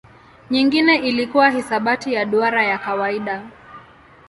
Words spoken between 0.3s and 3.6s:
Nyingine ilikuwa hisabati ya duara ya kawaida.